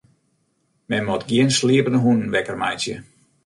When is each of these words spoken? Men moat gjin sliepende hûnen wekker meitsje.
Men 0.89 1.05
moat 1.07 1.23
gjin 1.29 1.49
sliepende 1.57 1.99
hûnen 2.03 2.31
wekker 2.33 2.57
meitsje. 2.61 2.95